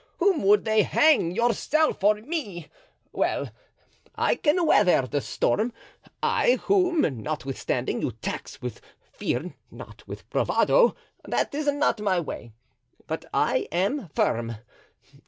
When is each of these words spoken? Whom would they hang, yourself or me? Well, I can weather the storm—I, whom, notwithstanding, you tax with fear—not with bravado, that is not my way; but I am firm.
Whom 0.17 0.41
would 0.47 0.65
they 0.65 0.81
hang, 0.81 1.29
yourself 1.29 2.03
or 2.03 2.15
me? 2.15 2.69
Well, 3.11 3.51
I 4.15 4.33
can 4.33 4.65
weather 4.65 5.05
the 5.05 5.21
storm—I, 5.21 6.55
whom, 6.63 7.01
notwithstanding, 7.21 8.01
you 8.01 8.11
tax 8.13 8.63
with 8.63 8.81
fear—not 9.13 10.07
with 10.07 10.27
bravado, 10.31 10.95
that 11.25 11.53
is 11.53 11.67
not 11.71 11.99
my 12.01 12.19
way; 12.19 12.51
but 13.05 13.25
I 13.31 13.67
am 13.71 14.07
firm. 14.15 14.55